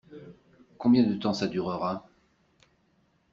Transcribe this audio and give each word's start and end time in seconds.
Combien 0.79 1.03
de 1.05 1.13
temps 1.13 1.35
ça 1.35 1.45
durera? 1.45 2.09